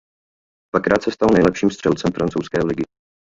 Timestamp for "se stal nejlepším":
1.03-1.69